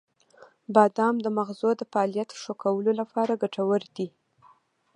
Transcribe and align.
•بادام 0.75 1.15
د 1.21 1.27
مغزو 1.37 1.69
د 1.77 1.81
فعالیت 1.91 2.29
ښه 2.41 2.53
کولو 2.63 2.91
لپاره 2.99 3.39
ګټور 3.43 3.81
دی. 3.95 4.07